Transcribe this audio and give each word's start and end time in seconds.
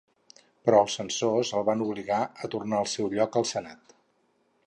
Però 0.67 0.77
els 0.85 0.95
censors 0.99 1.51
el 1.59 1.67
van 1.67 1.83
obligar 1.89 2.21
a 2.47 2.51
tornar 2.55 2.79
al 2.81 2.89
seu 2.97 3.13
lloc 3.17 3.39
al 3.43 3.49
senat. 3.53 3.97